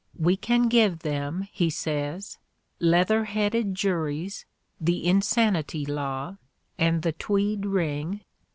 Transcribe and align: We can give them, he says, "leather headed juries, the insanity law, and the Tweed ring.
We 0.17 0.35
can 0.35 0.67
give 0.67 1.01
them, 1.03 1.47
he 1.51 1.69
says, 1.69 2.39
"leather 2.79 3.25
headed 3.25 3.75
juries, 3.75 4.47
the 4.79 5.05
insanity 5.05 5.85
law, 5.85 6.37
and 6.79 7.03
the 7.03 7.11
Tweed 7.13 7.67
ring. 7.67 8.21